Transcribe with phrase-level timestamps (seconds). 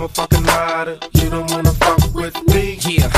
[0.00, 0.98] I'm a fucking rider.
[1.12, 2.78] You don't wanna fuck with me.
[2.88, 3.10] Yeah.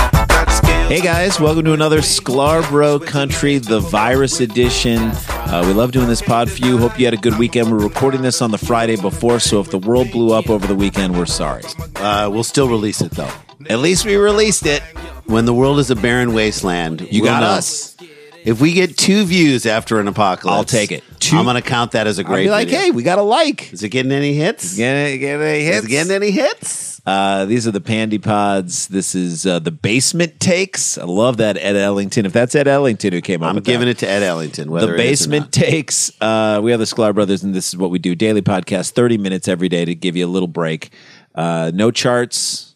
[0.89, 4.99] Hey guys, welcome to another Sklarbro Country, the virus edition.
[4.99, 6.79] Uh, we love doing this pod for you.
[6.79, 7.71] Hope you had a good weekend.
[7.71, 10.75] We're recording this on the Friday before, so if the world blew up over the
[10.75, 11.63] weekend, we're sorry.
[11.95, 13.31] Uh, we'll still release it, though.
[13.71, 14.83] At least we released it.
[15.27, 17.47] When the world is a barren wasteland, You we'll got know.
[17.51, 17.97] us.
[18.45, 21.05] If we get two views after an apocalypse, I'll take it.
[21.21, 22.81] Two- I'm going to count that as a I'll great be like, video.
[22.81, 23.73] hey, we got a like.
[23.73, 24.77] Is it getting any hits?
[24.77, 27.01] Get, get a Is it getting any hits?
[27.05, 28.87] Uh, these are the Pandy Pods.
[28.89, 30.99] This is uh, the Basement Takes.
[30.99, 32.27] I love that Ed Ellington.
[32.27, 33.93] If that's Ed Ellington who came up I'm with giving that.
[33.93, 34.71] it to Ed Ellington.
[34.71, 37.69] Whether the it is or basement takes uh we are the sklar brothers and this
[37.69, 40.47] is what we do daily podcast 30 minutes every day to give you a little
[40.49, 40.91] break
[41.35, 42.72] uh no charts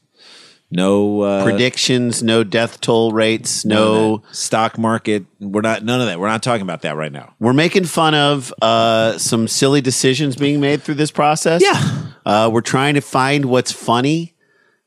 [0.70, 4.22] no uh predictions, no death toll rates, no.
[4.32, 7.52] stock market we're not none of that we're not talking about that right now We're
[7.52, 11.62] making fun of uh, some silly decisions being made through this process.
[11.62, 12.06] Yeah.
[12.24, 14.34] Uh, we're trying to find what's funny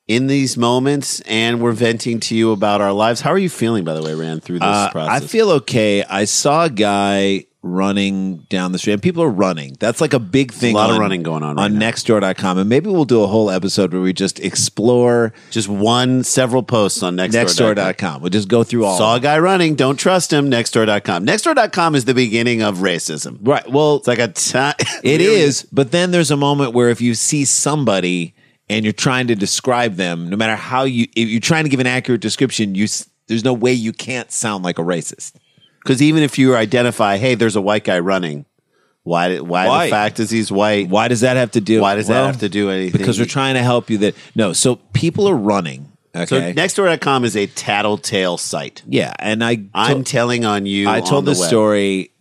[0.07, 3.22] in these moments, and we're venting to you about our lives.
[3.22, 5.23] How are you feeling, by the way, Rand, through this uh, process?
[5.23, 9.75] i feel okay i saw a guy running down the street and people are running
[9.81, 11.90] that's like a big thing a lot of on- running going on right on now.
[11.92, 16.64] nextdoor.com and maybe we'll do a whole episode where we just explore just one, several
[16.64, 17.75] posts on Nextdoor.
[17.75, 19.75] nextdoor.com we'll just go through all Saw a guy running.
[19.75, 20.50] Don't trust him.
[20.50, 21.25] Nextdoor.com.
[21.25, 23.38] Nextdoor.com is the beginning of racism.
[23.42, 24.75] right well It's like a time.
[25.03, 28.34] It is, but then there's a moment where if you see somebody
[28.69, 31.80] and you're trying to describe them, no matter how you, if you're trying to give
[31.80, 35.34] an accurate description, you s- there's no way you can't sound like a racist.
[35.84, 38.45] Because even if you identify, hey, there's a white guy running,
[39.03, 39.40] why?
[39.40, 39.85] Why, Why?
[39.85, 40.90] the fact is he's white?
[40.90, 41.81] Why does that have to do?
[41.81, 43.00] Why does Well, that have to do anything?
[43.00, 43.97] Because we're trying to help you.
[44.00, 45.91] That no, so people are running.
[46.16, 46.25] Okay.
[46.25, 48.84] So Nextdoor.com is a tattletale site.
[48.88, 50.89] yeah, and I I'm to- telling on you.
[50.89, 52.12] I on told the the story.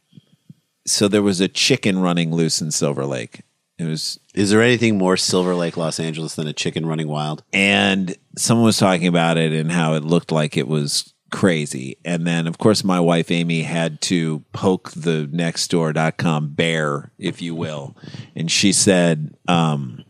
[0.87, 3.43] So there was a chicken running loose in Silver Lake.
[3.79, 7.43] It was Is there anything more Silver Lake, Los Angeles than a chicken running wild?
[7.53, 11.97] and someone was talking about it and how it looked like it was crazy.
[12.05, 17.55] And then, of course, my wife Amy had to poke the nextdoor.com bear, if you
[17.55, 17.97] will.
[18.35, 20.05] And she said, um,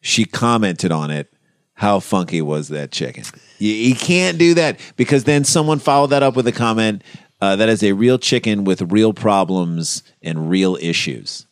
[0.00, 1.32] she commented on it.
[1.74, 3.24] How funky was that chicken?
[3.58, 7.02] You, you can't do that because then someone followed that up with a comment
[7.40, 11.46] uh, that is a real chicken with real problems and real issues.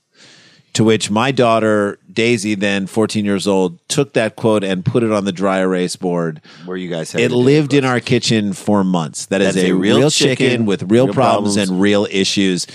[0.75, 5.11] To which my daughter, Daisy, then 14 years old, took that quote and put it
[5.11, 6.41] on the dry erase board.
[6.67, 9.27] Where you guys have It lived in our kitchen for months.
[9.27, 11.71] That is That's a, a real, real chicken, chicken, with real, real problems, problems.
[11.71, 12.67] and real issues.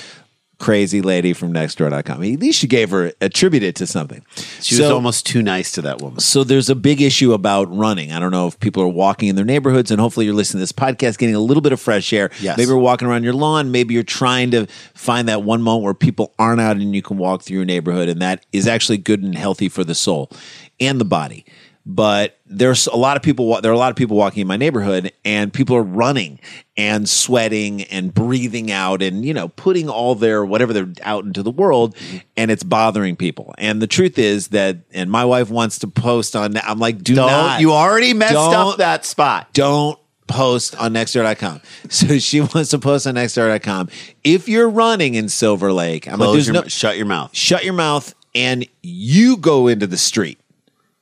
[0.64, 2.24] Crazy lady from nextdoor.com.
[2.24, 4.24] At least you gave her attributed it to something.
[4.62, 6.22] She was almost too nice to that woman.
[6.22, 8.14] so there's a big issue about running.
[8.14, 10.62] I don't know if people are walking in their neighborhoods, and hopefully you're listening to
[10.62, 12.32] this podcast, getting a little bit of fresh air.
[12.40, 12.58] Yes.
[12.58, 13.72] Maybe you're walking around your lawn.
[13.72, 17.18] Maybe you're trying to find that one moment where people aren't out and you can
[17.18, 20.32] walk through your neighborhood, and that is actually good and healthy for the soul
[20.80, 21.46] and the body.
[21.86, 23.60] But there's a lot of people.
[23.60, 26.40] There are a lot of people walking in my neighborhood, and people are running
[26.78, 31.44] and sweating and breathing out, and you know, putting all their whatever they're out into
[31.44, 31.96] the world,
[32.38, 33.54] and it's bothering people.
[33.58, 36.56] And the truth is that, and my wife wants to post on.
[36.58, 37.60] I'm like, do Don't not.
[37.60, 39.50] you already messed up that spot?
[39.54, 41.62] don't post on nextdoor.com.
[41.90, 43.90] So she wants to post on nextdoor.com.
[44.24, 47.36] If you're running in Silver Lake, I'm like, there's your, no, shut your mouth.
[47.36, 50.40] shut your mouth and you go into the street.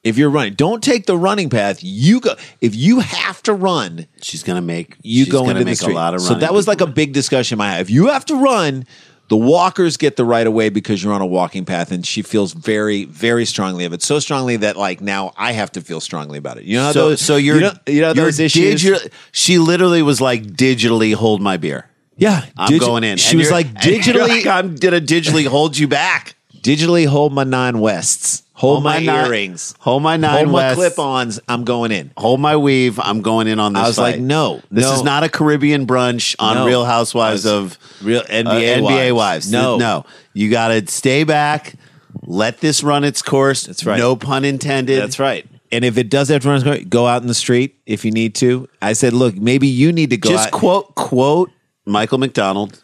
[0.03, 1.79] If you're running, don't take the running path.
[1.83, 2.33] You go.
[2.59, 5.77] If you have to run, She's gonna make you she's go gonna into the make
[5.77, 5.93] street.
[5.93, 7.59] a lot of so running that was like a big discussion.
[7.59, 7.81] Have.
[7.81, 8.85] If you have to run,
[9.27, 12.23] the walkers get the right of way because you're on a walking path, and she
[12.23, 14.01] feels very, very strongly of it.
[14.01, 16.63] So strongly that like now I have to feel strongly about it.
[16.63, 18.81] You know, how so those, so you're you know, you know you're those issues.
[18.83, 21.85] digi- she literally was like digitally hold my beer.
[22.17, 23.17] yeah, I'm digi- going in.
[23.19, 26.33] She And was you're- like and you're digitally, like, I'm gonna digitally hold you back.
[26.61, 31.39] digitally hold my nine wests, hold, my, nine- earrings, Hold my nine hold my clip-ons.
[31.47, 32.11] I'm going in.
[32.17, 32.99] Hold my weave.
[32.99, 33.83] I'm going in on this.
[33.83, 34.93] I was like, no, this no.
[34.93, 36.67] is not a Caribbean brunch on No.
[36.67, 39.51] Real Housewives of Real uh, NBA, NBA wives.
[39.51, 41.75] No, no, you got to stay back.
[42.23, 43.65] Let this run its course.
[43.65, 43.97] That's right.
[43.97, 45.01] No pun intended.
[45.01, 45.45] That's right.
[45.71, 48.03] And if it does have to run, its course, go out in the street if
[48.05, 48.67] you need to.
[48.81, 50.51] I said, look, maybe you need to go Just out.
[50.53, 51.51] quote quote
[51.85, 52.83] Michael McDonald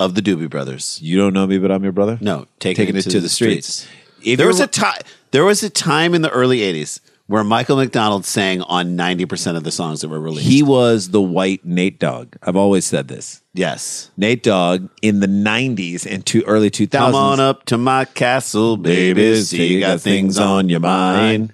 [0.00, 0.98] of the Doobie Brothers.
[1.02, 2.18] You don't know me, but I'm your brother.
[2.20, 3.86] No, taking, taking it to the streets.
[4.24, 5.00] There was a time.
[5.30, 9.56] There was a time in the early '80s where Michael McDonald sang on 90 percent
[9.56, 10.46] of the songs that were released.
[10.48, 12.34] He was the white Nate Dogg.
[12.42, 13.40] I've always said this.
[13.54, 14.10] yes.
[14.16, 16.90] Nate Dogg in the '90s and to early 2000s.
[16.90, 19.40] Come on up to my castle, baby.
[19.42, 21.52] See you got things on your mind.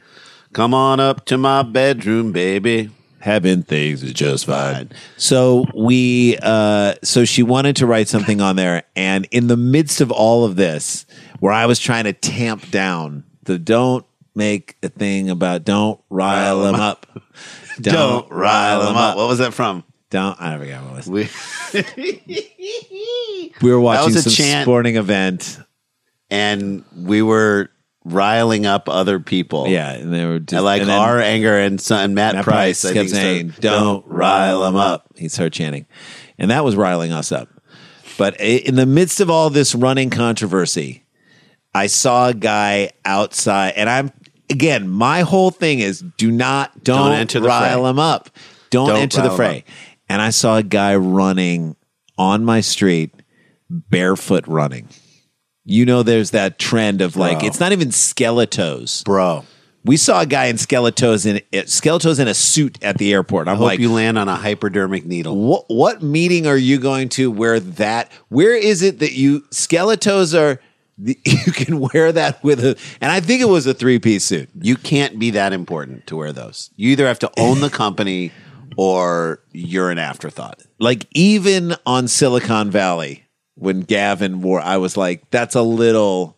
[0.53, 2.91] Come on up to my bedroom, baby.
[3.21, 4.91] having things is just fine.
[5.19, 10.01] So we, uh, so she wanted to write something on there, and in the midst
[10.01, 11.05] of all of this,
[11.41, 14.05] where I was trying to tamp down the don't
[14.35, 17.07] make a thing about don't rile them up,
[17.81, 19.17] Don't rile them up.
[19.17, 19.85] What was that from?
[20.11, 21.07] Don't I forgot what it was.
[21.09, 21.29] We
[23.61, 24.65] We were watching was a some chant.
[24.65, 25.59] sporting event.
[26.31, 27.71] and we were
[28.05, 29.69] riling up other people.
[29.69, 32.45] Yeah, and they were just And like and then our anger and son Matt, Matt
[32.45, 35.87] Price, I kept think, saying, started, "Don't rile them up." He started chanting,
[36.39, 37.49] and that was riling us up.
[38.17, 41.05] But i- in the midst of all this running controversy,
[41.75, 44.11] I saw a guy outside, and I'm
[44.51, 44.89] again.
[44.89, 47.89] My whole thing is do not don't, enter the rile fray.
[47.89, 48.31] them up.
[48.71, 49.65] Don't, Don't enter the rile 'em fray.
[50.09, 51.77] And I saw a guy running
[52.17, 53.13] on my street,
[53.69, 54.89] barefoot running.
[55.65, 57.49] You know, there's that trend of like Bro.
[57.49, 59.05] it's not even skeletos.
[59.05, 59.45] bro.
[59.85, 63.49] We saw a guy in skeletos in eh, skeletos in a suit at the airport.
[63.49, 65.37] I'm Hope like, you land on a hypodermic needle.
[65.37, 68.11] what what meeting are you going to where that?
[68.29, 70.61] Where is it that you skeletos are?
[71.25, 74.49] You can wear that with a, and I think it was a three piece suit.
[74.61, 76.71] You can't be that important to wear those.
[76.77, 78.33] You either have to own the company
[78.77, 80.63] or you're an afterthought.
[80.79, 83.25] Like even on Silicon Valley,
[83.55, 86.37] when Gavin wore, I was like, that's a little.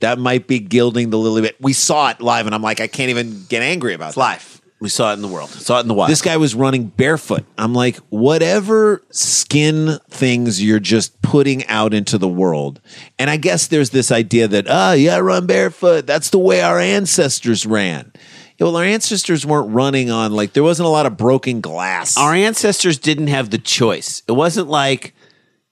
[0.00, 1.56] That might be gilding the lily bit.
[1.58, 4.55] We saw it live, and I'm like, I can't even get angry about It's that.
[4.86, 5.50] We saw it in the world.
[5.50, 6.08] Saw it in the wild.
[6.12, 7.44] This guy was running barefoot.
[7.58, 12.80] I'm like, whatever skin things you're just putting out into the world.
[13.18, 16.06] And I guess there's this idea that, ah, yeah, run barefoot.
[16.06, 18.12] That's the way our ancestors ran.
[18.58, 22.16] Yeah, well, our ancestors weren't running on, like, there wasn't a lot of broken glass.
[22.16, 24.22] Our ancestors didn't have the choice.
[24.28, 25.14] It wasn't like,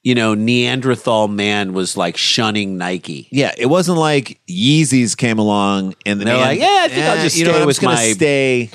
[0.02, 3.28] you know, Neanderthal man was like shunning Nike.
[3.31, 7.37] yeah, it wasn't like Yeezys came along and They're like, yeah, I think I'll just
[7.38, 8.70] you know, stay I'm with gonna my- stay.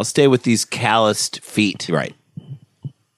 [0.00, 1.86] I'll stay with these calloused feet.
[1.90, 2.14] Right.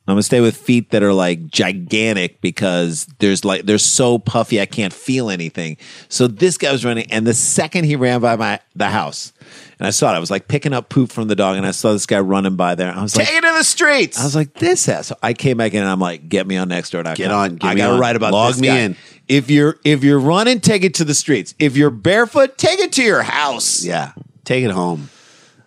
[0.08, 4.60] I'm gonna stay with feet that are like gigantic because there's like they're so puffy
[4.60, 5.76] I can't feel anything.
[6.08, 9.32] So this guy was running, and the second he ran by my the house,
[9.78, 11.70] and I saw it, I was like picking up poop from the dog, and I
[11.70, 12.92] saw this guy running by there.
[12.92, 14.18] I was like, Take it to the streets.
[14.20, 15.06] I was like, this ass.
[15.06, 17.14] So I came back in and I'm like, get me on Nextdoor.com.
[17.14, 17.70] Get on, get on.
[17.70, 18.00] I gotta on.
[18.00, 18.78] write about Log this me guy.
[18.78, 18.96] in.
[19.28, 21.54] If you're if you're running, take it to the streets.
[21.60, 23.84] If you're barefoot, take it to your house.
[23.84, 24.14] yeah.
[24.44, 25.10] Take it home,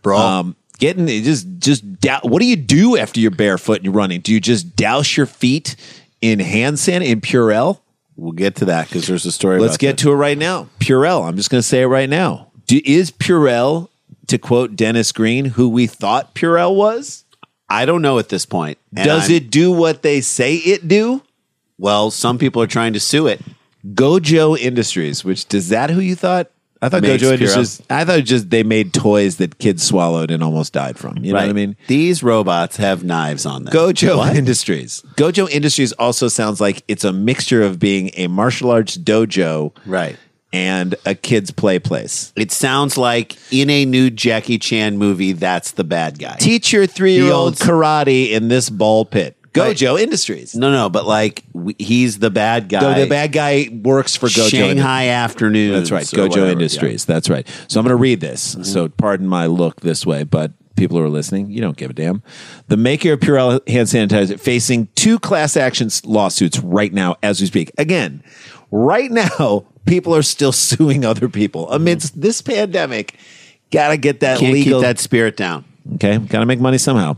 [0.01, 0.17] bro.
[0.17, 3.93] Um, getting it just just dou- what do you do after you're barefoot and you're
[3.93, 4.21] running?
[4.21, 5.75] Do you just douse your feet
[6.21, 7.79] in hand sand in Purell?
[8.17, 9.59] we'll get to that because there's a story.
[9.59, 10.03] Let's get that.
[10.03, 10.69] to it right now.
[10.79, 11.27] Purell.
[11.27, 12.51] I'm just going to say it right now.
[12.65, 13.89] Do, is Purell,
[14.27, 17.25] to quote Dennis Green, who we thought Purell was?
[17.69, 18.77] I don't know at this point.
[18.93, 21.21] Does I'm- it do what they say it do?
[21.77, 23.41] Well, some people are trying to sue it.
[23.85, 26.49] Gojo Industries, which does that who you thought?
[26.81, 27.33] I thought Makes Gojo.
[27.33, 27.81] Industries.
[27.89, 31.17] I thought just they made toys that kids swallowed and almost died from.
[31.23, 31.75] You know what I mean?
[31.87, 33.73] These robots have knives on them.
[33.73, 35.01] Gojo Industries.
[35.15, 40.17] Gojo Industries also sounds like it's a mixture of being a martial arts dojo Right.
[40.53, 42.31] and a kids play place.
[42.35, 46.35] It sounds like in a new Jackie Chan movie, that's the bad guy.
[46.39, 49.37] Teach your three year old He karate in this ball pit.
[49.55, 50.55] Gojo Industries.
[50.55, 52.99] no, no, but like w- he's the bad guy.
[52.99, 54.49] The bad guy works for Gojo.
[54.49, 55.73] Shanghai afternoon.
[55.73, 57.05] That's right, Gojo Industries.
[57.05, 57.47] That's right.
[57.67, 58.53] So I'm going to read this.
[58.53, 58.63] Mm-hmm.
[58.63, 61.93] So pardon my look this way, but people who are listening, you don't give a
[61.93, 62.21] damn.
[62.67, 67.47] The maker of Purell hand sanitizer facing two class action lawsuits right now as we
[67.47, 67.71] speak.
[67.77, 68.23] Again,
[68.71, 71.75] right now, people are still suing other people mm-hmm.
[71.75, 73.17] amidst this pandemic.
[73.71, 74.79] Got to get that Can't legal.
[74.79, 75.65] keep that spirit down.
[75.95, 77.17] Okay, got to make money somehow.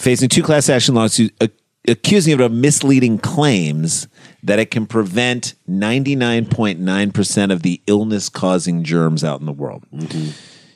[0.00, 1.48] Facing two class action lawsuits uh,
[1.86, 4.08] accusing it of misleading claims
[4.42, 9.84] that it can prevent 99.9% of the illness causing germs out in the world.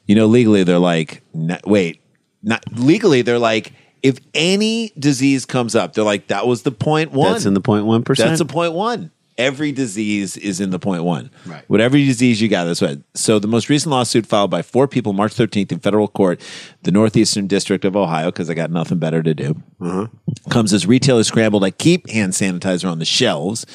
[0.07, 2.03] You know, legally, they're like, n- wait,
[2.43, 7.13] not legally, they're like, if any disease comes up, they're like, that was the point
[7.13, 7.33] one.
[7.33, 8.29] That's in the point one percent.
[8.29, 9.11] That's a point one.
[9.37, 11.31] Every disease is in the point one.
[11.45, 11.69] Right.
[11.69, 12.99] Whatever disease you got, that's right.
[13.15, 16.41] So the most recent lawsuit filed by four people March 13th in federal court,
[16.83, 20.51] the Northeastern District of Ohio, because I got nothing better to do, mm-hmm.
[20.51, 23.67] comes as retailers scramble to keep hand sanitizer on the shelves.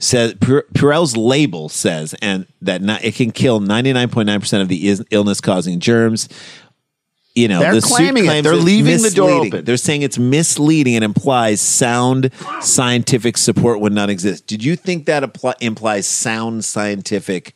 [0.00, 5.40] Says Pure- Purell's label says and that not, it can kill 99.9% of the illness
[5.40, 6.28] causing germs.
[7.34, 8.42] You know, They're the suit claiming it.
[8.42, 9.64] They're leaving the door open.
[9.64, 14.46] They're saying it's misleading and implies sound scientific support would not exist.
[14.46, 17.54] Did you think that apply, implies sound scientific?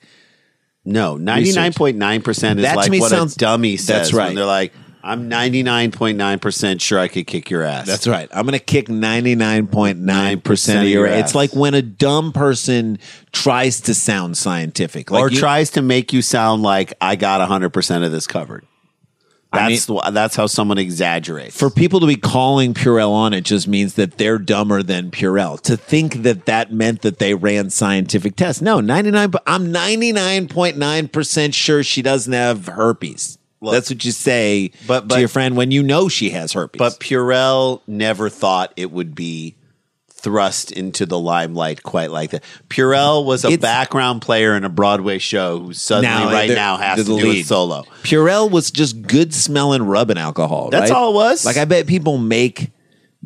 [0.85, 3.87] no ninety nine point nine percent is That like what sounds- a dummy says.
[3.87, 4.35] That's when right.
[4.35, 7.87] they're like, I'm ninety nine point nine percent sure I could kick your ass.
[7.87, 8.29] That's right.
[8.33, 11.27] I'm going to kick 99.9% of your ass.
[11.27, 12.99] It's like when a dumb person
[13.33, 15.11] tries to sound scientific.
[15.11, 18.27] Like or you- tries to make you sound like I got hundred percent of this
[18.27, 18.65] covered.
[19.51, 21.57] I That's the, that's how someone exaggerates.
[21.59, 25.59] for people to be calling Purell on it just means that they're dumber than Purell.
[25.63, 28.61] To think that that meant that they ran scientific tests.
[28.61, 33.39] No, 99 I'm 99.9% sure she doesn't have herpes.
[33.61, 36.79] That's what you say But- but- to your friend when you know she has herpes.
[36.79, 39.57] But Purell never thought it would be
[40.21, 42.43] thrust into the limelight quite like that.
[42.69, 46.77] Purell was a It's- background player in a Broadway show who suddenly Now, right now
[46.77, 47.47] has to do lead.
[47.47, 47.85] solo.
[48.03, 50.71] Purell was just good smelling rubbing alcohol.
[50.71, 50.97] That's right?
[50.97, 51.45] all it was?
[51.45, 52.73] Like I bet people make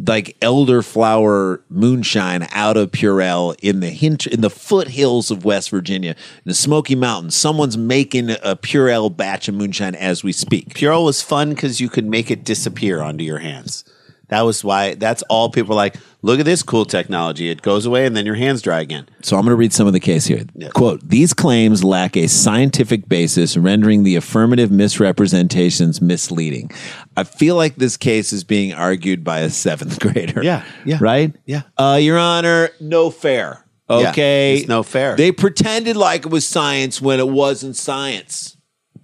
[0.07, 6.11] like elderflower moonshine out of Purell in the hint in the foothills of West Virginia,
[6.11, 7.35] in the Smoky Mountains.
[7.35, 10.75] Someone's making a Purell batch of moonshine as we speak.
[10.75, 13.85] Purell was fun because you could make it disappear onto your hands.
[14.33, 14.95] That was why.
[14.95, 15.97] That's all people like.
[16.23, 17.51] Look at this cool technology.
[17.51, 19.07] It goes away and then your hands dry again.
[19.23, 20.45] So I'm going to read some of the case here.
[20.73, 26.71] Quote, these claims lack a scientific basis, rendering the affirmative misrepresentations misleading.
[27.17, 30.43] I feel like this case is being argued by a seventh grader.
[30.43, 31.35] Yeah, yeah, Right?
[31.45, 31.63] yeah.
[31.77, 33.67] Uh, Your Honor, no fair.
[33.91, 34.59] Yeah, Okay.
[34.61, 35.17] it's no fair.
[35.17, 38.57] They pretended like it was science when it wasn't science.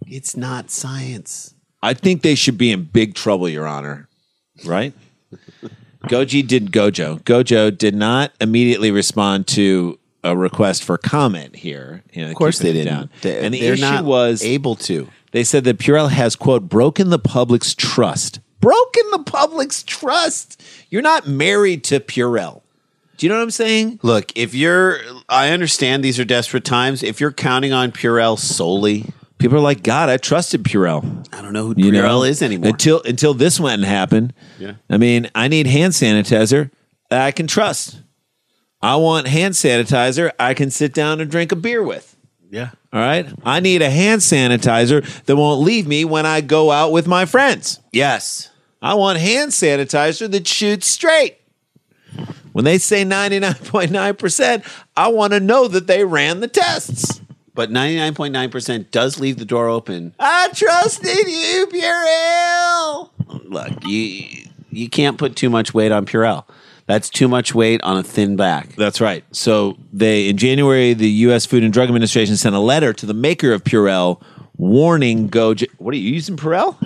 [0.06, 1.52] It's not science.
[1.82, 4.08] I think they should be in big trouble, Your Honor.
[4.64, 4.94] Right?
[6.04, 7.20] Goji did Gojo.
[7.23, 12.02] Gojo did not immediately respond to a request for comment here.
[12.12, 13.11] You know, Of course they didn't.
[13.23, 15.08] They, and the issue not was able to.
[15.32, 18.40] they said that Purell has quote broken the public's trust.
[18.61, 20.62] Broken the public's trust.
[20.90, 22.62] You're not married to Purell.
[23.16, 23.99] Do you know what I'm saying?
[24.02, 27.02] Look, if you're, I understand these are desperate times.
[27.02, 29.06] If you're counting on Purell solely,
[29.38, 31.26] People are like, God, I trusted Purell.
[31.33, 32.71] I don't know who You Purell know, is anymore.
[32.71, 34.35] Until until this went and happened.
[34.59, 34.75] Yeah.
[34.90, 36.71] I mean, I need hand sanitizer
[37.11, 38.00] that I can trust.
[38.83, 42.16] I want hand sanitizer I can sit down and drink a beer with.
[42.50, 42.71] yeah.
[42.92, 43.26] All right.
[43.45, 47.26] I need a hand sanitizer that won't leave me when I go out with my
[47.26, 47.80] friends.
[47.92, 48.50] Yes.
[48.80, 51.37] I want hand sanitizer that shoots straight.
[52.52, 54.64] When they say 99.9%,
[54.97, 57.21] I want to know that they ran the tests.
[57.58, 60.14] But 99.9% does leave the door open.
[60.20, 63.10] I trusted you, Purell.
[63.50, 66.44] Look, you you can't put too much weight on Purell.
[66.86, 68.76] That's too much weight on a thin back.
[68.76, 69.24] That's right.
[69.32, 71.46] So they in January, the U.S.
[71.46, 74.22] Food and Drug Administration sent a letter to the maker of Purell,
[74.56, 75.66] warning Gojo.
[75.78, 76.76] What are you using Purell?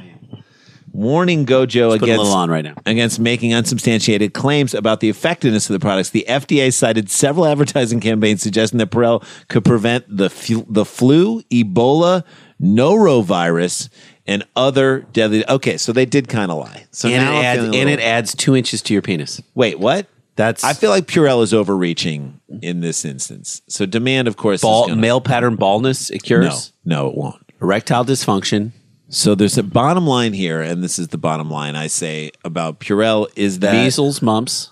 [0.93, 2.75] Warning Gojo a against right now.
[2.87, 6.11] against making unsubstantiated claims about the effectiveness of the products.
[6.11, 11.43] The FDA cited several advertising campaigns suggesting that Purell could prevent the fu- the flu,
[11.45, 12.25] Ebola,
[12.61, 13.89] norovirus,
[14.27, 15.49] and other deadly.
[15.49, 16.87] Okay, so they did kind of lie.
[16.91, 19.41] So and now it, adds, and it adds two inches to your penis.
[19.55, 20.07] Wait, what?
[20.35, 23.61] That's I feel like Purell is overreaching in this instance.
[23.69, 26.09] So demand, of course, ball, is gonna, male pattern baldness.
[26.11, 27.37] It No, cures no, it won't.
[27.61, 28.73] erectile dysfunction.
[29.13, 32.81] So there's a bottom line here, and this is the bottom line I say about
[32.81, 34.71] Purell is that measles, mumps.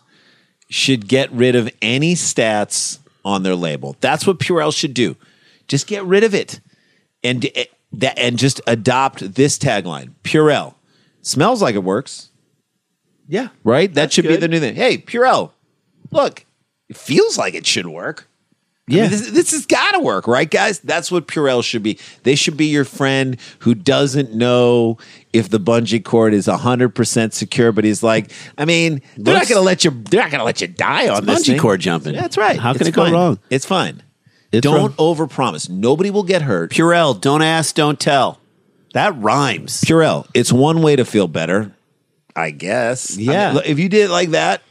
[0.71, 3.97] should get rid of any stats on their label.
[4.01, 5.15] That's what Purell should do.
[5.69, 6.59] Just get rid of it,
[7.23, 10.73] and eh, that and just adopt this tagline: Purell
[11.21, 12.31] smells like it works.
[13.29, 13.93] Yeah, Right?
[13.93, 14.75] That should be the new thing.
[14.75, 15.51] Hey, Purell,
[16.11, 16.47] look,
[16.89, 18.27] it feels like it should work.
[18.91, 19.03] I Yeah.
[19.03, 20.81] mean, this, this has got to work, right, guys?
[20.81, 21.99] That's what Purell should be.
[22.25, 24.99] They should be your friend who doesn't know
[25.33, 29.49] if the bungee cord is hundred percent secure, but he's like, I mean, they're not
[29.49, 29.91] going to let you.
[29.93, 31.59] They're not going to let you die on this bungee thing.
[31.61, 32.15] cord jumping.
[32.15, 32.59] That's right.
[32.59, 33.13] How can It's it go fine.
[33.13, 33.39] wrong?
[33.49, 34.03] It's fine.
[34.53, 35.17] It's don't wrong.
[35.17, 35.71] overpromise.
[35.71, 36.73] Nobody will get hurt.
[36.73, 38.41] Purell, don't ask, don't tell.
[38.95, 39.83] That rhymes.
[39.83, 41.73] Purell, it's one way to feel better,
[42.35, 43.17] I guess.
[43.17, 43.53] I Yeah.
[43.53, 44.63] mean, if you did it like that,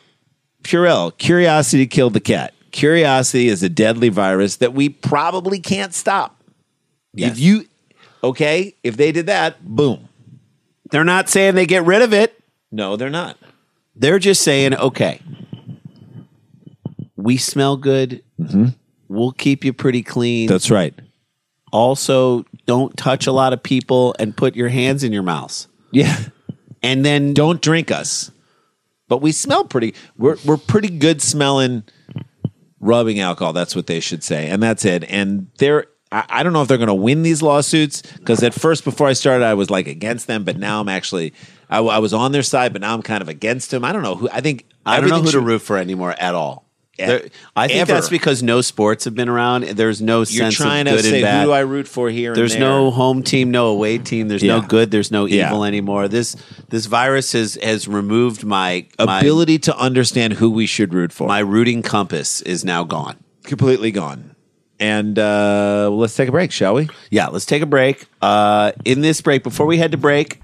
[0.64, 2.54] Purell, curiosity killed the cat.
[2.72, 6.44] Curiosity is a deadly virus that we probably can't stop.
[7.14, 7.32] Yes.
[7.32, 7.66] If you,
[8.24, 10.08] okay, if they did that, boom.
[10.92, 12.40] They're not saying they get rid of it.
[12.72, 13.38] No, they're not.
[13.96, 15.22] They're just saying, okay,
[17.16, 18.24] we smell good.
[18.40, 18.68] Mm-hmm.
[19.08, 20.48] We'll keep you pretty clean.
[20.48, 20.94] That's right.
[21.72, 25.68] also, don't touch a lot of people and put your hands in your mouths.
[25.92, 26.16] Yeah.
[26.82, 28.32] And then Don't drink us.
[29.08, 31.84] But we smell pretty, we're, we're pretty good smelling
[32.80, 33.54] rubbing alcohol.
[33.54, 34.48] That's what they should say.
[34.48, 35.04] And that's it.
[35.10, 38.54] And they're, I, I don't know if they're going to win these lawsuits because at
[38.54, 42.32] first, before I started, I was like against them, but now I'm actually—I was on
[42.32, 43.84] their side, but now I'm kind of against them.
[43.86, 45.78] I don't know who, I think, I don't know everything who to should- root for
[45.78, 46.69] anymore at all.
[47.08, 47.94] There- I think ever.
[47.94, 49.64] that's because no sports have been around.
[49.64, 51.40] There's no You're sense trying of to good say, and bad.
[51.42, 52.34] who do I root for here?
[52.36, 52.70] There's and there?
[52.70, 54.28] no home team, no away team.
[54.28, 54.92] There's no good.
[54.92, 55.48] There's no Yeah.
[55.48, 56.08] evil anymore.
[56.08, 56.36] This
[56.70, 61.28] this virus has has removed my my, ability to understand who we should root for.
[61.28, 63.16] my rooting compass is now gone.
[63.44, 64.36] completely gone.
[64.82, 66.88] And uh, let's take a break, shall we?
[67.10, 68.06] Yeah, let's take a break.
[68.22, 70.40] Uh, in this break, before we head to break,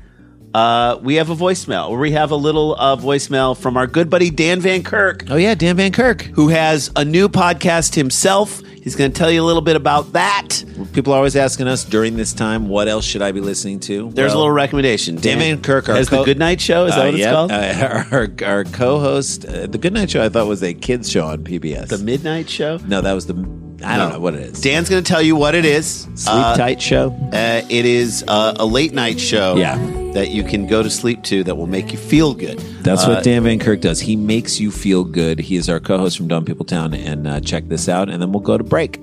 [0.56, 1.90] uh, we have a voicemail.
[1.90, 5.36] Where we have a little uh, voicemail from our good buddy Dan Van Kirk, Oh
[5.36, 6.22] yeah, Dan Van Kirk.
[6.22, 8.62] who has a new podcast himself.
[8.82, 10.64] He's going to tell you a little bit about that.
[10.94, 14.12] People are always asking us during this time, what else should I be listening to?
[14.12, 15.16] There's a little recommendation.
[15.16, 16.86] Dan Van Kirk, our has co- the Good Night Show.
[16.86, 17.52] Is that uh, what it's called?
[17.52, 18.08] uh,
[18.46, 20.24] our, our co-host, uh, the Good Night Show.
[20.24, 21.88] I thought was a kids show on PBS.
[21.88, 22.78] the Midnight Show.
[22.86, 23.65] no, that was the.
[23.86, 24.62] I don't know what it is.
[24.62, 26.08] Dan's going to tell you what it is.
[26.15, 27.10] Sleep Uh, Tight Show.
[27.32, 29.77] Uh, it is uh, a late night show Yeah.
[30.13, 32.58] that you can go to sleep to that will make you feel good.
[32.84, 34.00] That's Uh, what Dan Van Kirk does.
[34.01, 35.39] He makes you feel good.
[35.39, 38.32] He is our co-host from Dumb People Town, and uh, check this out, and then
[38.32, 39.00] we'll go to break.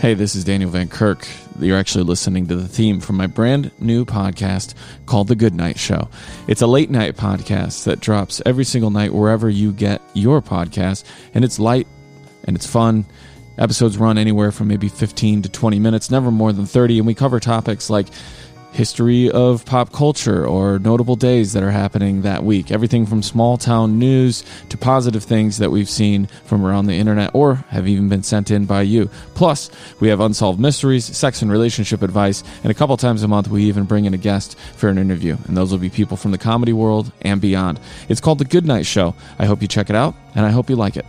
[0.00, 1.26] Hey, this is Daniel Van Kirk.
[1.60, 4.74] You're actually listening to the theme from my brand new podcast
[5.06, 6.08] called The Good Night Show.
[6.46, 11.04] It's a late night podcast that drops every single night wherever you get your podcast,
[11.34, 11.88] and it's light
[12.44, 13.06] and it's fun.
[13.58, 17.14] Episodes run anywhere from maybe 15 to 20 minutes, never more than 30, and we
[17.14, 18.06] cover topics like
[18.72, 22.70] history of pop culture or notable days that are happening that week.
[22.70, 27.30] Everything from small town news to positive things that we've seen from around the internet
[27.34, 29.10] or have even been sent in by you.
[29.34, 33.48] Plus, we have unsolved mysteries, sex and relationship advice, and a couple times a month
[33.48, 35.36] we even bring in a guest for an interview.
[35.46, 37.80] And those will be people from the comedy world and beyond.
[38.08, 39.14] It's called The Good Night Show.
[39.38, 41.06] I hope you check it out and I hope you like it.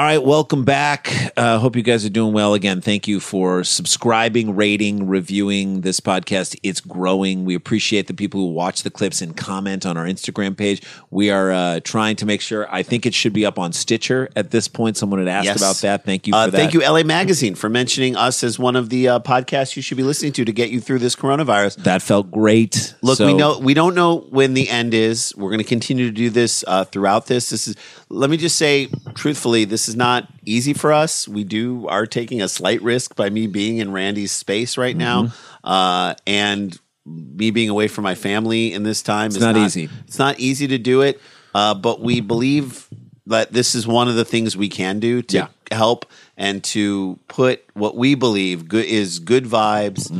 [0.00, 1.12] All right, welcome back.
[1.36, 2.54] Uh, hope you guys are doing well.
[2.54, 6.58] Again, thank you for subscribing, rating, reviewing this podcast.
[6.62, 7.44] It's growing.
[7.44, 10.80] We appreciate the people who watch the clips and comment on our Instagram page.
[11.10, 12.66] We are uh, trying to make sure.
[12.74, 14.96] I think it should be up on Stitcher at this point.
[14.96, 15.58] Someone had asked Yes.
[15.60, 16.02] about that.
[16.06, 16.56] Thank you for Uh, that.
[16.56, 19.98] thank you, LA Magazine, for mentioning us as one of the uh, podcasts you should
[19.98, 21.76] be listening to to get you through this coronavirus.
[21.76, 22.94] That felt great.
[23.02, 25.34] Look, So- we know we don't know when the end is.
[25.36, 27.50] We're going to continue to do this uh, throughout this.
[27.50, 27.76] This is.
[28.08, 31.26] Let me just say, truthfully, this is not easy for us.
[31.28, 35.24] We do are taking a slight risk by me being in Randy's space right now,
[35.24, 35.68] Mm-hmm.
[35.68, 39.26] uh, and me being away from my family in this time.
[39.28, 39.88] It's not easy.
[40.06, 41.20] It's not easy to do it,
[41.54, 42.86] uh, but we believe
[43.26, 45.46] that this is one of the things we can do to Yeah.
[45.70, 46.04] help
[46.36, 50.10] and to put what we believe good is good vibes,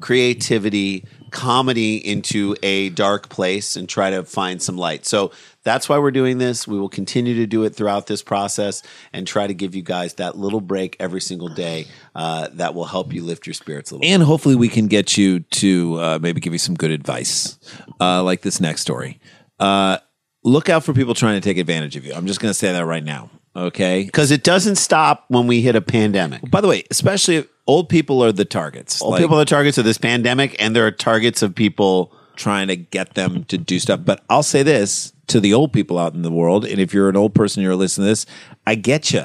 [0.00, 5.04] creativity, comedy into a dark place and try to find some light.
[5.04, 5.32] So
[5.64, 6.68] that's why we're doing this.
[6.68, 10.14] We will continue to do it throughout this process and try to give you guys
[10.14, 13.94] that little break every single day uh, that will help you lift your spirits a
[13.96, 14.06] little.
[14.06, 17.58] and hopefully we can get you to uh, maybe give you some good advice,
[18.00, 19.18] uh, like this next story.
[19.58, 19.98] Uh,
[20.44, 22.12] look out for people trying to take advantage of you.
[22.12, 23.30] I'm just going to say that right now.
[23.56, 24.04] Okay.
[24.04, 26.50] because it doesn't stop when we hit a pandemic.
[26.50, 29.00] By the way, especially old people are the targets.
[29.00, 32.12] Old Like, people are the targets of this pandemic, and there are targets of people.
[32.36, 34.00] trying to get them to do stuff.
[34.04, 37.08] But I'll say this to the old people out in the world, and if you're
[37.08, 38.26] an old person, you're listening to this,
[38.66, 39.24] I get you.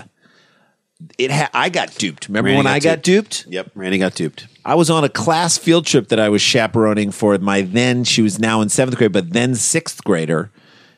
[1.17, 2.27] It ha- I got duped.
[2.27, 3.45] Remember Randy when got I got duped?
[3.47, 4.47] Yep, Randy got duped.
[4.65, 8.21] I was on a class field trip that I was chaperoning for my then she
[8.21, 10.51] was now in seventh grade, but then sixth grader.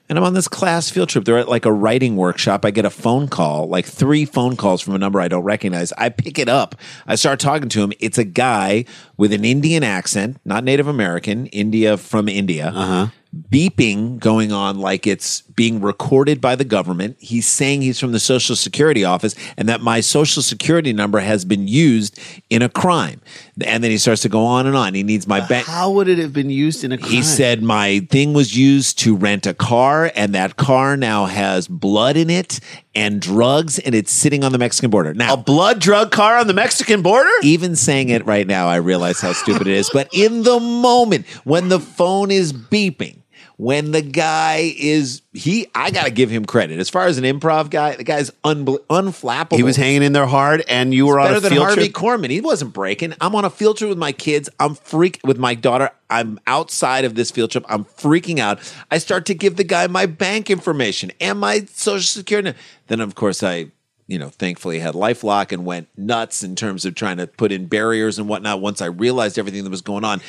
[0.09, 1.23] And I'm on this class field trip.
[1.23, 2.65] They're at like a writing workshop.
[2.65, 5.93] I get a phone call, like three phone calls from a number I don't recognize.
[5.93, 6.75] I pick it up.
[7.07, 7.93] I start talking to him.
[8.01, 8.83] It's a guy
[9.15, 12.73] with an Indian accent, not Native American, India from India.
[12.75, 13.07] Uh-huh.
[13.49, 17.15] Beeping going on like it's being recorded by the government.
[17.19, 21.45] He's saying he's from the Social Security office and that my Social Security number has
[21.45, 23.21] been used in a crime.
[23.65, 24.93] And then he starts to go on and on.
[24.95, 25.65] He needs my bank.
[25.65, 27.11] How would it have been used in a crime?
[27.11, 31.67] He said my thing was used to rent a car, and that car now has
[31.67, 32.59] blood in it
[32.93, 35.13] and drugs, and it's sitting on the Mexican border.
[35.13, 37.29] Now, a blood drug car on the Mexican border?
[37.43, 39.89] even saying it right now, I realize how stupid it is.
[39.89, 43.20] But in the moment when the phone is beeping,
[43.61, 46.79] when the guy is he, I got to give him credit.
[46.79, 49.55] As far as an improv guy, the guy's unbel- unflappable.
[49.55, 51.81] He was hanging in there hard, and you were on better a than field Harvey
[51.89, 51.93] trip.
[51.93, 52.31] Korman.
[52.31, 53.13] He wasn't breaking.
[53.21, 54.49] I'm on a field trip with my kids.
[54.59, 55.91] I'm freak with my daughter.
[56.09, 57.63] I'm outside of this field trip.
[57.69, 58.57] I'm freaking out.
[58.89, 62.45] I start to give the guy my bank information and my social security.
[62.47, 62.59] number.
[62.87, 63.67] Then of course I,
[64.07, 67.67] you know, thankfully had LifeLock and went nuts in terms of trying to put in
[67.67, 68.59] barriers and whatnot.
[68.59, 70.19] Once I realized everything that was going on,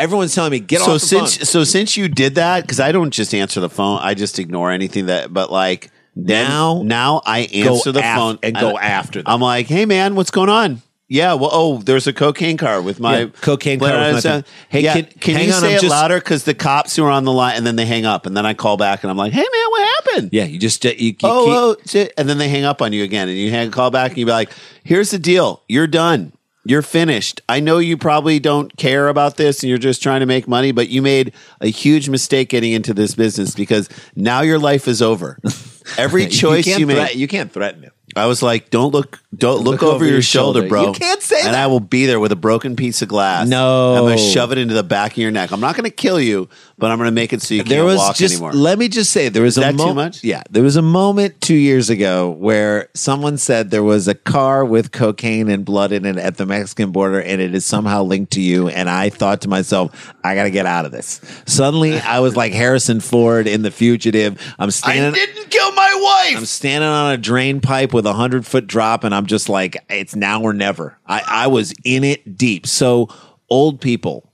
[0.00, 1.44] everyone's telling me get so off the since phone.
[1.46, 4.70] so since you did that, because I don't just answer the phone, I just ignore
[4.70, 5.32] anything that.
[5.32, 9.32] But like Now- now I answer the af- phone and go after them.
[9.32, 10.82] I'm like, hey man, what's going on?
[11.12, 14.44] Yeah, well, oh, there's a cocaine car with my Yeah, cocaine car with my thing.
[14.68, 16.18] Hey, yeah, can- can you on, say I'm it just- louder?
[16.20, 18.46] Because the cops who are on the line, and then they hang up, and then
[18.46, 20.28] I call back, and I'm like, hey man, what happened?
[20.32, 22.92] yeah, you just uh, you, you oh, keep, oh, and then they hang up on
[22.92, 24.50] you again, and you hang call back, and you be like,
[24.84, 26.32] "Here's the deal: you're done,
[26.70, 27.40] you're finished.
[27.48, 30.70] I know you probably don't care about this, and you're just trying to make money,
[30.70, 35.02] but you made a huge mistake getting into this business because now your life is
[35.02, 35.36] over.
[35.98, 37.90] Every choice you, you, make, threat- you can't threaten him.
[38.16, 40.88] I was like, don't look, don't look, over, your, shoulder, bro.
[40.88, 41.54] You can't say and that.
[41.54, 43.48] I will be there with a broken piece of glass.
[43.48, 43.94] No.
[43.94, 45.52] I'm going to shove it into the back of your neck.
[45.52, 46.48] I'm not going to kill you,
[46.80, 48.52] but I'm going to make it so you there can't was walk just anymore.
[48.54, 50.24] let me just say there was a that too much?
[50.24, 54.64] Yeah, there was a moment two years ago where someone said there was a car
[54.64, 58.32] with cocaine and blood in it at the Mexican border, and it is somehow linked
[58.32, 58.68] to you.
[58.68, 61.20] And I thought to myself, I got to get out of this.
[61.46, 64.40] Suddenly, I was like Harrison Ford in The Fugitive.
[64.58, 65.12] I'm standing.
[65.12, 66.38] I didn't kill my wife.
[66.38, 69.76] I'm standing on a drain pipe with a hundred foot drop, and I'm just like,
[69.90, 70.96] it's now or never.
[71.06, 72.66] I, I was in it deep.
[72.66, 73.10] So,
[73.50, 74.32] old people,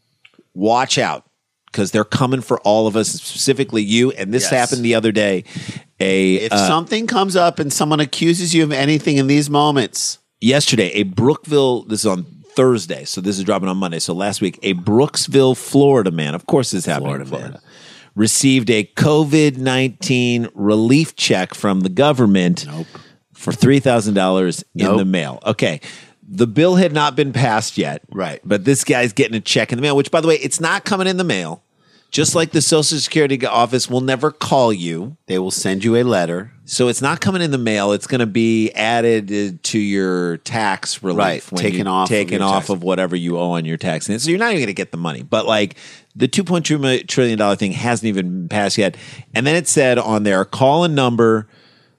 [0.55, 1.26] watch out
[1.77, 4.11] because they're coming for all of us, specifically you.
[4.13, 4.51] And this Yes.
[4.51, 5.45] happened the other day.
[6.01, 10.19] A If uh, something comes up and someone accuses you of anything in these moments,
[10.41, 11.83] yesterday, a Brookville.
[11.83, 13.99] This is on Thursday, so this is dropping on Monday.
[13.99, 16.35] So last week, a Brooksville, Florida man.
[16.35, 17.61] Of course, this happened in Florida.
[18.15, 22.67] Received a COVID nineteen relief check from the government
[23.35, 24.97] for three thousand dollars in Nope.
[24.99, 25.41] the mail.
[25.45, 25.83] Okay.
[26.29, 28.03] The bill had not been passed yet.
[28.11, 28.41] Right.
[28.45, 30.85] But this guy's getting a check in the mail, which by the way, it's not
[30.85, 31.63] coming in the mail.
[32.17, 35.19] Just like the Social Security office will never call you.
[35.27, 36.51] they will send you a letter.
[36.65, 37.93] So it's not coming in the mail.
[37.93, 42.09] It's going to be added uh, to your tax relief, Right, when taken off of
[42.09, 42.71] taken your off tax.
[42.71, 44.09] of whatever you owe on your tax.
[44.09, 45.25] And so you're not even going to get the money.
[45.25, 45.77] But like
[46.15, 48.97] the two point two trillion dollar thing hasn't even passed yet.
[49.35, 51.47] And then it said on there, call a number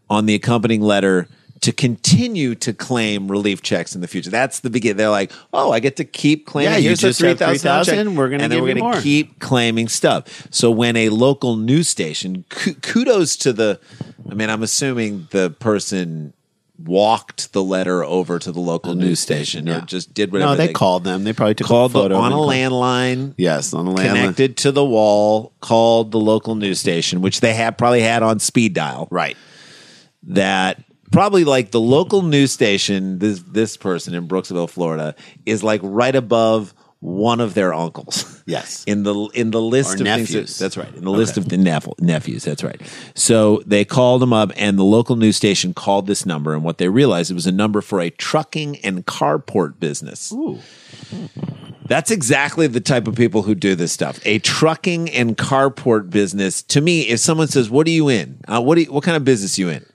[0.10, 1.30] on the accompanying letter
[1.62, 4.30] to continue to claim relief checks in the future.
[4.30, 4.98] That's the beginning.
[4.98, 6.74] They're like, oh, I get to keep claiming.
[6.74, 10.48] Yeah, Here's the just have 3,000 we're gonna and then we're gonna keep claiming stuff.
[10.52, 13.80] So when a local news station, kudos to the,
[14.30, 16.34] I mean, I'm assuming the person
[16.84, 19.86] walked the letter over to the local news station, or yeah.
[19.86, 20.52] just did whatever.
[20.52, 21.24] No, they, called them.
[21.24, 23.34] They probably took called a the, photo on a and- landline.
[23.38, 24.08] Yes, on a landline.
[24.08, 28.40] Connected to the wall, called the local news station, which they had probably had on
[28.40, 29.08] speed dial.
[29.10, 29.38] Right.
[30.24, 33.20] That probably like the local news station.
[33.20, 35.16] This this person in Brooksville, Florida,
[35.46, 38.42] is like right above one of their uncles.
[38.48, 38.84] Yes.
[38.88, 40.58] in the in the list Or of things nephews.
[40.58, 40.94] that- that's right.
[40.96, 42.44] In the list of the nephew, nephews.
[42.44, 42.82] That's right.
[43.14, 46.80] So they called them up, and the local news station called this number, and what
[46.80, 50.34] they realized it was a number for a trucking and carport business.
[51.88, 54.20] That's exactly the type of people who do this stuff.
[54.26, 56.62] A trucking and carport business.
[56.64, 58.40] To me, if someone says, "What are you in?
[58.48, 59.86] Uh, what do you, what kind of business you in?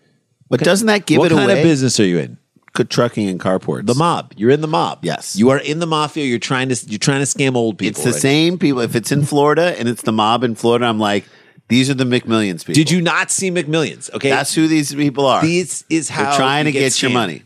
[0.52, 1.60] But doesn't that give what it kind away?
[1.60, 2.36] of business are you in?
[2.74, 3.86] Good trucking and carports.
[3.86, 4.34] The mob.
[4.36, 4.98] You're in the mob.
[5.00, 5.34] Yes.
[5.34, 6.26] you are in the mafia.
[6.26, 7.88] You're trying to you're trying to scam old people.
[7.90, 8.20] It's the right?
[8.20, 8.82] same people.
[8.82, 11.24] If it's in Florida and it's the mob in Florida, I'm like,
[11.68, 12.74] these are the McMillions people.
[12.74, 14.12] Did you not see McMillions?
[14.12, 15.40] Okay, That's who these people are.
[15.40, 17.44] This is how They're trying to get, your money.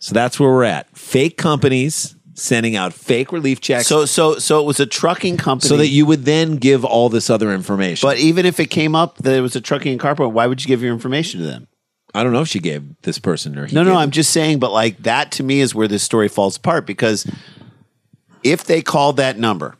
[0.00, 0.90] So that's where we're at.
[0.98, 5.68] Fake companies sending out fake relief checks, So, so, so it was a trucking company.
[5.68, 8.06] so that you would then give all this other information.
[8.06, 10.62] But even if it came up that it was a trucking and carport, why would
[10.62, 11.68] you give your information to them?
[12.16, 14.30] I don't know if she gave this person or he No, no, gave- I'm just
[14.30, 17.30] saying, but like that to me is where this story falls apart because
[18.42, 19.76] if they called that number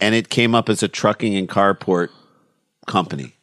[0.00, 2.10] and it came up as a trucking and carport
[2.86, 3.36] company,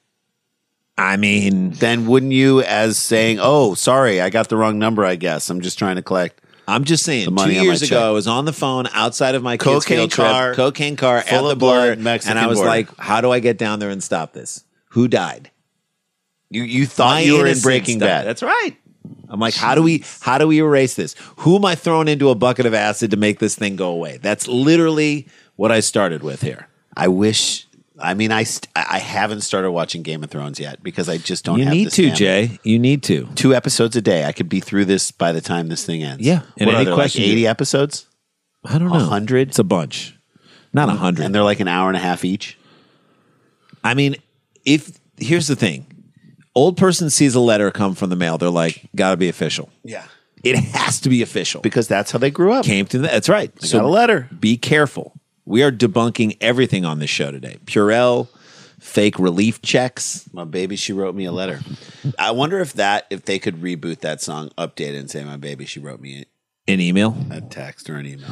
[0.98, 5.04] I mean, then wouldn't you, as saying, "Oh, sorry, I got the wrong number.
[5.04, 7.34] I guess I'm just trying to collect." I'm just saying.
[7.34, 8.04] Money two on my years ago, check.
[8.04, 11.22] I was on the phone outside of my kids' Cocaine field trip, car, cocaine car
[11.22, 12.70] full at of the border, Mexican and I was border.
[12.70, 14.64] like, "How do I get down there and stop this?
[14.92, 15.50] Who died?
[16.50, 18.08] You you thought My you were in Breaking died.
[18.08, 18.28] Bad.
[18.28, 18.76] That's right.
[19.30, 21.16] I'm like, how do we how do we erase this?
[21.38, 24.18] Who am I throwing into a bucket of acid to make this thing go away?
[24.18, 26.68] That's literally what I started with here.
[26.96, 27.68] I wish.
[27.98, 31.46] I mean, I st- I haven't started watching Game of Thrones yet because I just
[31.46, 31.60] don't.
[31.60, 32.16] you need to, stamina.
[32.16, 32.60] Jay.
[32.64, 33.28] You need to.
[33.36, 34.26] Two episodes a day.
[34.26, 36.26] I could be through this by the time this thing ends.
[36.26, 36.42] Yeah.
[36.58, 38.08] And What any there, question like eighty episodes,
[38.66, 39.00] I don't know.
[39.00, 39.50] Hundred?
[39.50, 40.18] It's a bunch.
[40.74, 41.26] Not a hundred.
[41.26, 42.58] and they're like an hour and a half each.
[43.82, 44.18] I mean,
[44.66, 45.86] if here's the thing.
[46.56, 49.70] Old person sees a letter come from the mail, they're like, gotta be official.
[49.84, 50.06] Yeah,
[50.44, 51.62] It has to be official.
[51.62, 52.66] because that's how they grew up.
[52.66, 53.52] came to the, that's right.
[53.62, 54.30] So got a letter.
[54.40, 55.14] Be careful.
[55.46, 57.58] We are debunking everything on this show today.
[57.66, 58.30] Purell,
[58.80, 60.28] fake relief checks.
[60.34, 61.60] My baby, she wrote me a letter.
[62.18, 65.38] I wonder if that if they could reboot that song, update it, and say, "My
[65.38, 66.26] baby, she wrote me
[66.68, 67.16] An email.
[67.30, 68.30] a text or an email."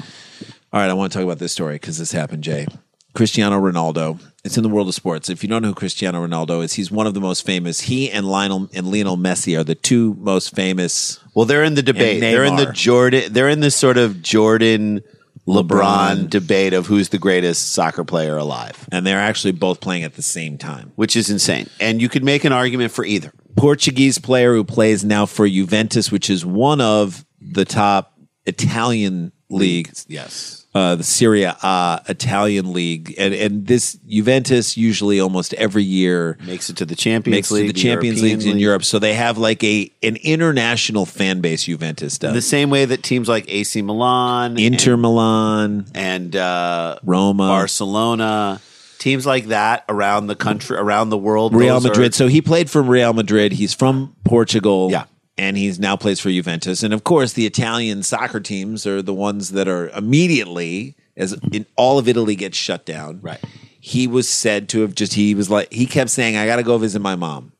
[0.72, 2.66] All right, I want to talk about this story because this happened, Jay.
[3.14, 4.20] Cristiano Ronaldo.
[4.44, 5.30] It's in the world of sports.
[5.30, 7.82] If you don't know who Cristiano Ronaldo is, he's one of the most famous.
[7.82, 11.20] He and Lionel and Lionel Messi are the two most famous.
[11.34, 12.20] Well, they're in the debate.
[12.20, 13.32] They're in the Jordan.
[13.32, 15.02] They're in this sort of Jordan
[15.48, 16.30] LeBron, LeBron.
[16.30, 20.22] debate of who's the greatest soccer player alive, And they're actually both playing at the
[20.22, 20.92] same time.
[20.96, 21.70] which is insane.
[21.80, 23.32] And you could make an argument for either.
[23.56, 30.06] Portuguese player who plays now for Juventus, which is one of the top Italian leagues.
[30.10, 30.63] Yes.
[30.76, 36.70] Uh, the Serie A Italian league, and and this Juventus usually almost every year Makes
[36.70, 38.62] it to the Champions makes League, to the Champions European Leagues in League.
[38.62, 38.84] Europe.
[38.84, 41.64] So they have like a an international fan base.
[41.66, 46.98] Juventus does The same way that teams like AC Milan, Inter and, Milan, and uh,
[47.04, 48.60] Roma, Barcelona,
[48.98, 51.54] teams like that around the country, around the world.
[51.54, 52.16] Real those are- Madrid.
[52.16, 53.52] so he played for Real Madrid.
[53.54, 54.90] He's from Portugal.
[54.92, 55.06] Yeah.
[55.38, 56.84] And he's now plays for Juventus.
[56.84, 61.66] And of course, the Italian soccer teams are the ones that are immediately, as in
[61.76, 63.20] all of Italy gets shut down.
[63.22, 63.40] Right.
[63.80, 66.64] He was said to have just, he was like, he kept saying, I got to
[66.64, 67.52] go visit my mom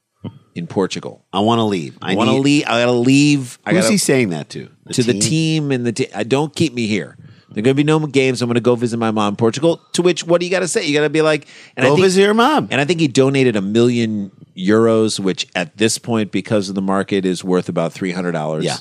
[0.56, 1.26] in Portugal.
[1.34, 1.98] I want to leave.
[2.02, 2.66] I I want to leave.
[2.68, 3.58] I got to leave.
[3.66, 4.70] I Who's gotta, he saying that to?
[4.92, 6.08] to the team and the team.
[6.14, 7.18] I don't keep me here.
[7.54, 8.42] There are going to be no more games.
[8.42, 9.82] I'm going to go visit my mom in Portugal.
[9.94, 10.86] To which, what do you got to say?
[10.86, 12.68] You got to be like, and I Go think, visit your mom.
[12.72, 16.82] And I think he donated a million euros, which at this point, because of the
[16.82, 18.66] market, is worth about three hundred dollars.
[18.66, 18.78] Yeah.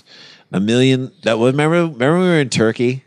[0.52, 1.12] a million.
[1.24, 1.82] That was remember.
[1.82, 3.04] Remember we were in Turkey,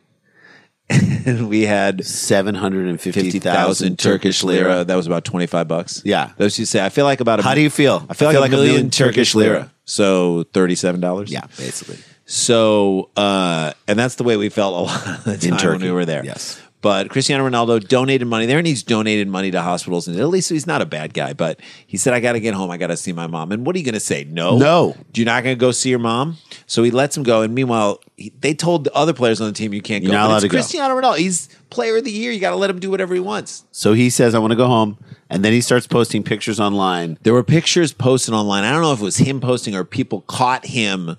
[0.90, 4.84] and we had 750,000 Turkish lira.
[4.84, 6.02] That was about twenty five bucks.
[6.06, 6.32] Yeah.
[6.38, 6.86] those you say.
[6.86, 7.40] I feel like about.
[7.40, 8.06] A, How do you feel?
[8.10, 9.72] I feel like, a, million Turkish lira.
[9.86, 11.32] So thirty seven dollars.
[11.32, 11.98] Yeah, basically.
[12.26, 15.84] So, uh, and that's the way we felt a lot of the time when Turkey,
[15.86, 16.24] we were there.
[16.26, 16.62] yes.
[16.82, 20.40] But Cristiano Ronaldo donated money there, and he's donated money to hospitals in Italy.
[20.40, 21.34] So he's not a bad guy.
[21.34, 22.70] But he said, "I got to get home.
[22.70, 24.24] I got to see my mom." And what are you going to say?
[24.24, 24.96] No, No.
[25.16, 26.38] You're not going to go see your mom.
[26.68, 27.42] So he lets him go.
[27.42, 30.18] And meanwhile, he, they told the other players on the team, "You can't You're go."
[30.18, 30.58] not But allowed it's to go.
[30.58, 31.18] Cristiano Ronaldo.
[31.18, 32.32] He's Player of the Year.
[32.32, 33.64] You got to let him do whatever he wants.
[33.72, 37.18] So he says, "I want to go home," and then he starts posting pictures online,
[37.24, 38.64] There were pictures posted online.
[38.64, 41.18] I don't know if it was him posting or people caught him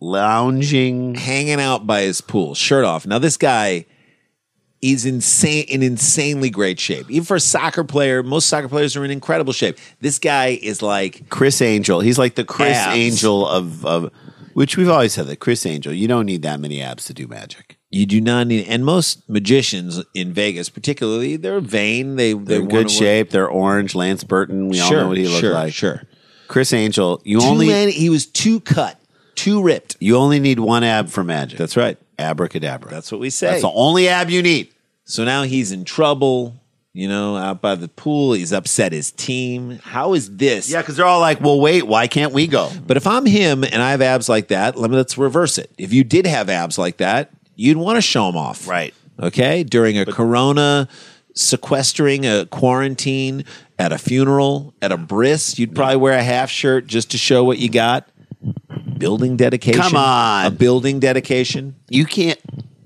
[0.00, 1.14] lounging.
[1.14, 3.06] hanging out by his pool, shirt off.
[3.06, 3.86] Now this guy
[4.82, 7.10] is insane in insanely great shape.
[7.10, 9.78] Even for a soccer player, most soccer players are in incredible shape.
[10.00, 12.00] This guy is like Criss Angel.
[12.00, 12.96] He's like the Chris Abs.
[12.96, 14.12] Angel of, of
[14.52, 15.92] which we've always said that Criss Angel.
[15.92, 17.78] You don't need that many abs to do magic.
[17.90, 22.60] you do not need and most magicians in Vegas particularly they're vain they They're they're
[22.60, 23.30] in good shape.
[23.30, 23.94] They're orange.
[23.94, 24.68] Lance Burton.
[24.68, 25.72] We all sure know what he looked sure, like.
[25.72, 26.02] sure
[26.48, 27.20] Criss Angel.
[27.24, 29.00] You too only many, he was too cut
[29.36, 31.58] too ripped you only need one ab for magic.
[31.58, 32.90] that's right abracadabra.
[32.90, 34.68] that's what we say That's the only ab you need.
[35.04, 36.54] so now he's in trouble
[36.92, 40.96] you know out by the pool he's upset his team how is this Yeah, because
[40.96, 43.90] they're all like, "Well, wait, why can't we go?" But if I'm him and I
[43.90, 45.70] have abs like that, let me let's reverse it.
[45.76, 48.94] If you did have abs like that, you'd want to show them off, Right.
[49.20, 50.88] Okay, during a corona
[51.34, 53.44] sequestering, a quarantine,
[53.78, 57.44] at a funeral, at a bris, you'd probably wear a half shirt just to show
[57.44, 58.08] what you got.
[58.98, 59.80] Building dedication.
[59.82, 60.46] Come on.
[60.46, 61.76] a building dedication.
[61.88, 62.38] you can't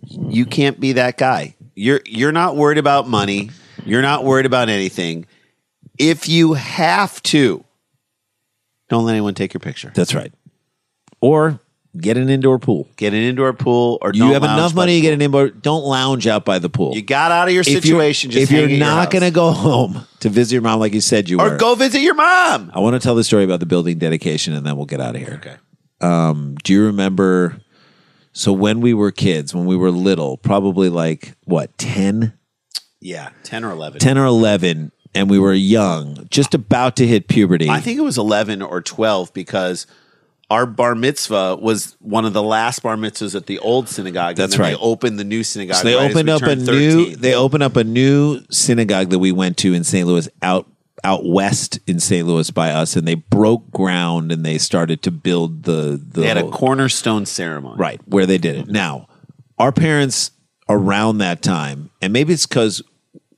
[0.03, 1.55] you can't be that guy.
[1.75, 3.51] You're you're not worried about money.
[3.85, 5.27] You're not worried about anything.
[5.99, 7.65] If you have to,
[8.89, 9.93] don't let anyone take your picture.
[9.95, 10.33] That's right.
[11.21, 11.61] Or
[11.99, 12.89] get an indoor pool.
[12.97, 15.49] Get an indoor pool or You have enough money to get an indoor.
[15.51, 16.95] Don't lounge out by the pool.
[16.95, 18.31] You got out of your If you're- situation.
[18.31, 21.29] just if you're not going to go home to visit your mom like you said
[21.29, 22.71] you or were, go visit your mom.
[22.75, 25.15] I want to tell the story about the building dedication, and then we'll get out
[25.15, 25.35] of here.
[25.43, 25.57] Okay.
[26.01, 27.61] Um, do you remember?
[28.33, 32.33] So when we were kids, when we were little, probably like what 10,
[33.01, 33.99] Yeah, ten or eleven.
[33.99, 37.69] 10 or eleven, and we were young, just about to hit puberty.
[37.69, 39.87] I think it was 11 or 12 because
[40.51, 44.37] our bar mitzvah was one of the last bar mitzvahs at the old synagogue.
[44.37, 44.71] That's right.
[44.71, 45.77] They opened the new synagogue.
[45.77, 49.19] So they right opened up a turned new they opened up a new synagogue that
[49.19, 50.07] we went to in St.
[50.07, 50.69] Louis out
[51.05, 52.27] out west in St.
[52.27, 56.27] Louis by us and they broke ground and they started to build the the They
[56.29, 57.77] had a cornerstone ceremony.
[57.79, 58.69] right where they did it.
[58.69, 59.09] Now,
[59.59, 60.31] our parents
[60.69, 62.83] around that time and maybe it's cuz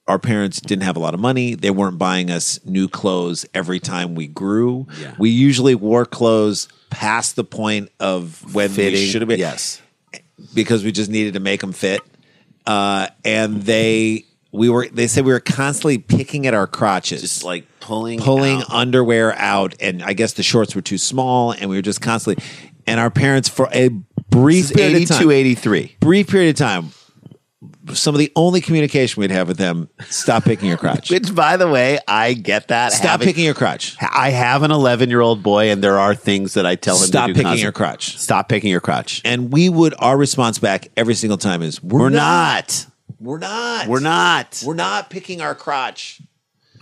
[0.08, 1.54] our parents didn't have a lot of money.
[1.54, 4.86] They weren't buying us new clothes every time we grew.
[5.00, 5.14] Yeah.
[5.18, 9.08] We usually wore clothes past the point of when Fitting.
[9.08, 9.80] should have been Yes.
[10.54, 12.00] because we just needed to make them fit.
[12.66, 17.42] Uh, and they we were they said we were constantly picking at our crotches, Just
[17.44, 18.70] like pulling pulling out.
[18.70, 22.44] underwear out, and I guess the shorts were too small, and we were just constantly.
[22.86, 23.88] And our parents, for a
[24.30, 25.96] brief period of 82, time, 83.
[26.00, 26.90] brief period of time,
[27.94, 31.10] some of the only communication we'd have with them: stop picking your crotch.
[31.10, 32.92] Which, by the way, I get that.
[32.92, 33.96] Stop Having- picking your crotch.
[34.00, 37.06] I have an 11 year old boy, and there are things that I tell him
[37.06, 37.62] Stop to do picking constantly.
[37.62, 38.18] your crotch.
[38.18, 39.22] Stop picking your crotch.
[39.24, 42.86] And we would our response back every single time is We're not.
[43.22, 43.86] We're not.
[43.86, 44.62] We're not.
[44.66, 46.20] We're not picking our crotch.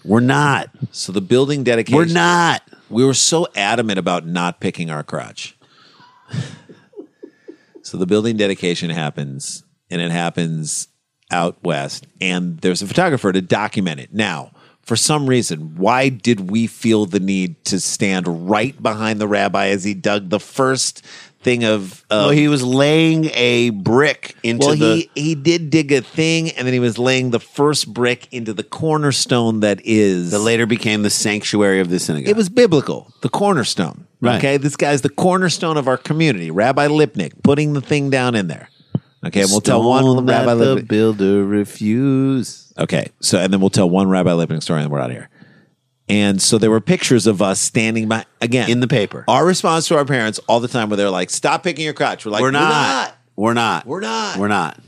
[0.04, 0.70] We're not.
[0.90, 1.98] So the building dedication.
[1.98, 2.62] We're not.
[2.88, 5.54] We were so adamant about not picking our crotch.
[7.82, 10.88] so the building dedication happens, and it happens
[11.30, 14.14] out west, and there's a photographer to document it.
[14.14, 19.28] Now, for some reason, why did we feel the need to stand right behind the
[19.28, 21.04] rabbi as he dug the first
[21.42, 22.04] thing of?
[22.10, 25.10] of Well, he was laying a brick into the well, the.
[25.14, 28.52] he he did dig a thing, and then he was laying the first brick into
[28.52, 32.28] the cornerstone that is that later became the sanctuary of the synagogue.
[32.28, 34.06] it was biblical, the cornerstone.
[34.20, 34.36] Right.
[34.36, 36.50] Okay, this guy's the cornerstone of our community.
[36.50, 38.68] Rabbi Lipnick putting the thing down in there.
[39.24, 40.88] Okay, and we'll tell one Rabbi the Lipnick.
[40.88, 42.78] builder refused.
[42.78, 45.28] Okay, so and then we'll tell one Rabbi Lipnick story, and we're out of here.
[46.10, 49.24] And so there were pictures of us standing by again In the paper.
[49.28, 52.24] Our response to our parents all the time, where they're like, "Stop picking your crotch."
[52.26, 53.16] We're like, We're not.
[53.36, 53.86] We're not.
[53.86, 54.36] We're not.
[54.36, 54.80] We're not.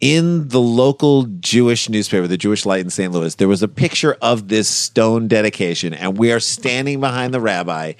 [0.00, 3.12] in the local Jewish newspaper, the Jewish Light in St.
[3.12, 7.40] Louis, there was a picture of this stone dedication, and we are standing behind the
[7.40, 7.92] rabbi,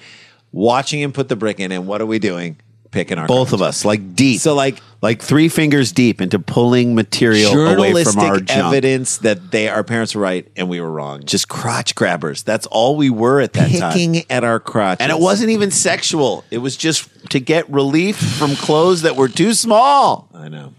[0.51, 1.71] watching him put the brick in.
[1.71, 2.57] And what are we doing?
[2.91, 4.41] Picking our Both of us, like deep.
[4.41, 8.49] So, like like three fingers deep into pulling material away from our junk.
[8.51, 11.23] evidence that they our parents were right and we were wrong.
[11.23, 12.43] Just crotch grabbers.
[12.43, 13.93] That's all we were at that time.
[13.93, 16.43] picking at our crotch, And it wasn't even sexual.
[16.51, 20.29] It was just to get relief from clothes that were too small.
[20.33, 20.73] I know.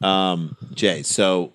[0.00, 1.52] Um, Jay, so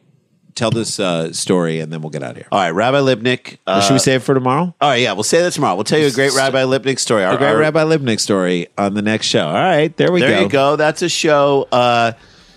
[0.58, 2.48] tell this uh, story, and then we'll get out of here.
[2.52, 3.54] All right, Rabbi Lipnick.
[3.68, 4.76] Or Uh, should we save it for tomorrow?
[4.82, 5.76] All right, yeah, we'll say that tomorrow.
[5.76, 7.24] We'll tell you a great Rabbi Lipnick story.
[7.24, 9.48] Our, A great our- Rabbi Lipnick story on the next show.
[9.48, 10.42] All right, there we There go.
[10.42, 10.76] you go.
[10.76, 11.68] That's a show.
[11.72, 12.12] Uh,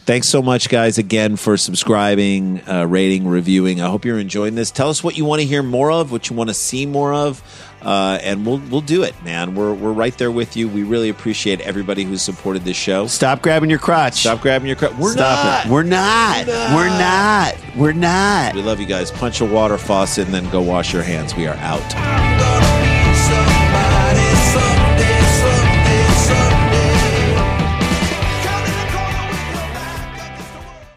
[0.06, 3.80] Thanks so much, guys, again for subscribing, uh, rating, reviewing.
[3.80, 4.70] I hope you're enjoying this.
[4.72, 7.12] Tell us what you want to hear more of, what you want to see more
[7.14, 7.42] of,
[7.82, 9.54] uh, and we'll we'll do it, man.
[9.54, 10.68] We're we're right there with you.
[10.68, 13.06] We really appreciate everybody who's supported this show.
[13.06, 14.20] stop grabbing your crotch.
[14.20, 14.94] Stop grabbing your crotch.
[14.98, 15.66] We're Stop not.
[15.66, 15.70] it.
[15.72, 16.46] We're not.
[16.46, 17.54] We're not.
[17.76, 18.54] We're not.
[18.54, 19.10] We love you guys.
[19.10, 21.34] Punch a water faucet and then go wash your hands.
[21.34, 21.80] We are out.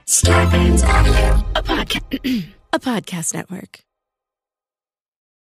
[0.06, 1.44] Scarpins Audio.
[1.56, 2.44] a podcast,
[2.74, 3.80] a podcast network.